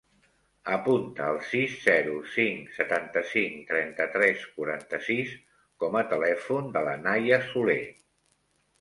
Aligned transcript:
Apunta 0.77 1.27
el 1.33 1.37
sis, 1.49 1.75
zero, 1.83 2.15
cinc, 2.37 2.73
setanta-cinc, 2.79 3.61
trenta-tres, 3.73 4.49
quaranta-sis 4.57 5.39
com 5.85 6.03
a 6.03 6.05
telèfon 6.19 6.77
de 6.79 6.87
la 6.91 7.01
Nahia 7.09 7.45
Soler. 7.55 7.83